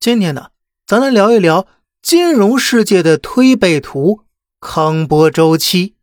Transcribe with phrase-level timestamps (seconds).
[0.00, 0.50] 今天呢，
[0.86, 1.66] 咱来聊一聊
[2.00, 4.20] 金融世界的推背图——
[4.60, 5.96] 康波周期。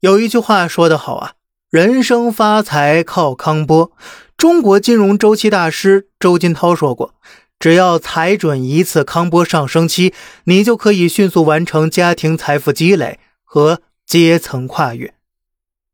[0.00, 1.32] 有一句话说得好啊
[1.70, 3.90] ，“人生发财靠康波”。
[4.36, 7.14] 中国金融周期大师周金涛说过
[7.58, 10.12] ：“只要踩准一次康波上升期，
[10.44, 15.14] 你就可以迅速完成家庭财富积累和阶层跨越。”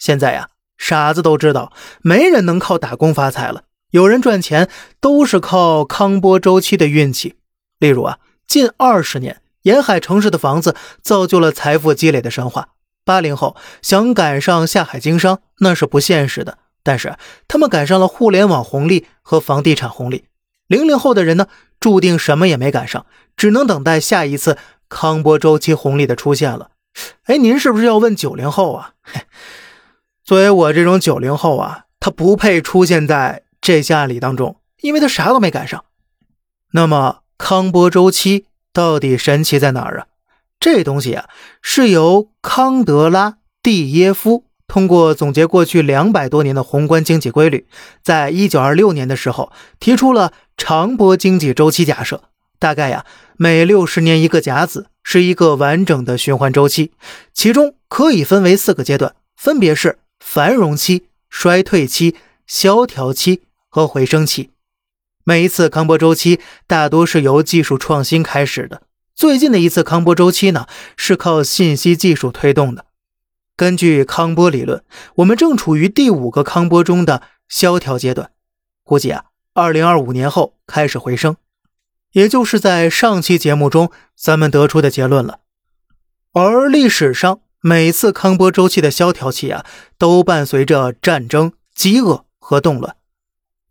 [0.00, 0.48] 现在呀，
[0.78, 1.70] 傻子都知道，
[2.00, 3.64] 没人能靠打工发财了。
[3.92, 4.70] 有人赚钱
[5.00, 7.36] 都是靠康波周期的运气。
[7.78, 12.70] 例如啊，近二十年沿海城市的房子造就了财富积累的神话。
[13.04, 17.16] 八零后想赶上下海经商那是不现实的，但是
[17.46, 20.24] 他们赶上了互联网红利和房地产红利。
[20.68, 23.04] 零零后的人呢，注定什么也没赶上，
[23.36, 24.56] 只能等待下一次
[24.88, 26.70] 康波周期红利的出现了。
[27.24, 28.92] 哎，您是不是要问九零后啊？
[29.04, 29.20] 嘿，
[30.24, 33.42] 作为我这种九零后啊，他不配出现在。
[33.62, 35.82] 这些案例当中，因为他啥都没赶上。
[36.72, 40.06] 那么康波周期到底神奇在哪儿啊？
[40.60, 41.28] 这东西啊，
[41.62, 47.66] 是由康德拉蒂耶夫通过总结过去两百多年的宏观经济规律，
[48.02, 52.24] 在一九二六年的时候提出了长波经济周期假设。
[52.58, 53.04] 大概呀，
[53.36, 56.92] 每六十年一个甲子是一个完整的循环周期，
[57.34, 62.14] 其中可以分为四个阶段，分别是繁荣期、衰退期、
[62.46, 63.42] 萧条期。
[63.72, 64.50] 和回升期，
[65.24, 68.82] 每一次康波周期大多是由技术创新开始的。
[69.14, 72.84] 最近的一次康波周期呢，是靠信息技术推动的。
[73.56, 74.84] 根据康波理论，
[75.16, 78.32] 我们正处于第五个康波中的萧条阶段，
[78.84, 81.36] 估计啊，二零二五年后开始回升，
[82.12, 85.38] 也就是在上期节目中咱们得出的结论了。
[86.34, 89.64] 而历史上每次康波周期的萧条期啊，
[89.96, 92.96] 都伴随着战争、饥饿和动乱。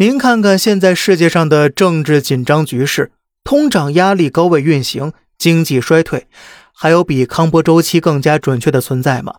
[0.00, 3.10] 您看看现在世界上的政治紧张局势，
[3.42, 6.28] 通胀压力高位运行，经济衰退，
[6.72, 9.34] 还有比康波周期更加准确的存在吗？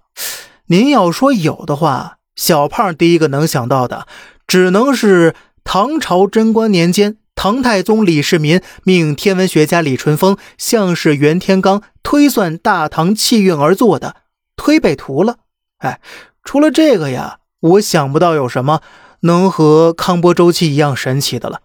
[0.65, 4.05] 您要说有的话，小胖第一个能想到的，
[4.45, 5.33] 只能是
[5.63, 14.17] 唐朝贞观年间，唐太宗李世民命天文学家李淳风、相士袁天罡推算大唐气运而做的
[14.57, 15.37] 推背图了。
[15.77, 16.01] 哎，
[16.43, 18.81] 除了这个呀，我想不到有什么。
[19.21, 21.61] 能和康波周期一样神奇的了。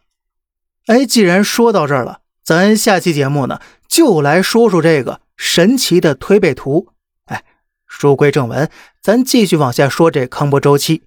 [0.87, 6.89] 哎，既然说到这儿了，咱下期节目呢就来说说这个神奇的推背图。
[7.27, 7.45] 哎，
[7.87, 8.71] 书归正文，
[9.01, 11.05] 咱继续往下说这康波周期。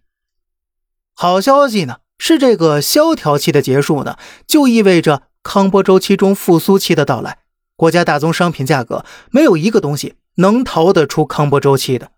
[1.14, 7.40] 好消息呢是这个萧条期的结束呢，就意味着康波周期中复苏期的到来。
[7.76, 12.12] 国家大宗商品价格没有一个东西能逃得出康波周期的。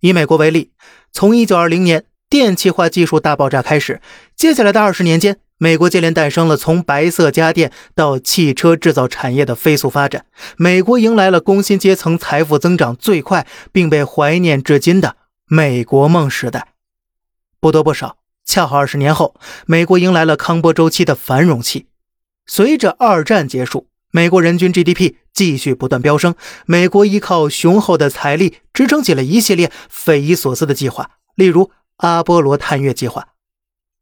[0.00, 0.72] 以美国为例，
[1.12, 2.06] 从一九二零年。
[2.28, 4.00] 电气化技术大爆炸开始，
[4.34, 10.26] 接下来的二十年间，美国接连诞生了从白色家电到汽车制造产业的飞速发展。
[10.56, 15.14] 美国迎来了工薪阶层财富增长最快，并被怀念至今的
[15.46, 16.72] “美国梦”时代。
[17.60, 21.86] 不多不少，恰好二十年后，美国迎来了康波周期的繁荣期。
[22.44, 26.34] 随着二战结束，美国人均 GDP 继续不断飙升，
[26.66, 31.70] 美国依靠雄厚的财力支撑起了一系列匪夷所思的计划，例如。
[31.98, 33.28] 阿波罗探月计划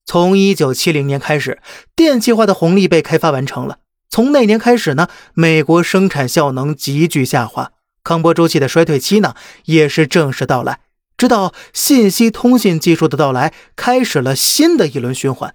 [0.05, 1.63] 从一九七零年开始，
[1.97, 3.79] 电气化的红利被开发完成了。
[4.11, 7.73] 从那年开始呢，美国生产效能急剧下滑，
[8.03, 9.35] 康波周期的衰退期呢
[9.65, 10.81] 也是正式到来。
[11.17, 15.55] 直到信息通信技术的到来，开始了新的一轮循环。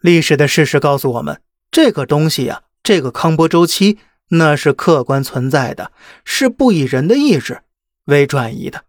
[0.00, 1.40] 历史的事实告诉我们，
[1.70, 3.98] 这个东西呀，这个康波周期
[4.30, 5.92] 那是客观存在的，
[6.24, 7.60] 是不以人的意志
[8.06, 8.82] 为转移的。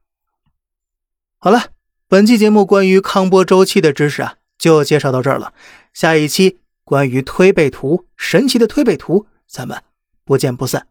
[1.38, 1.65] 好了。
[2.11, 5.53] 本期节目关于康波周期的知识啊，就介绍到这儿了。
[5.94, 9.81] 下一期关于推背图，神奇的推背图，咱们
[10.25, 10.88] 不见不散。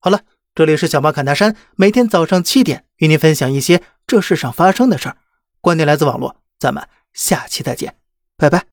[0.00, 0.22] 好了，
[0.52, 5.18] 这里是小马侃大山，每天早上七点与您分享一些这世上发生的事儿，
[5.60, 7.94] 观点来自网络，咱们下期再见，
[8.36, 8.69] 拜拜。